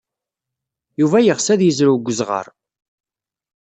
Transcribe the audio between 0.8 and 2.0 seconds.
Yuba yeɣs ad yezrew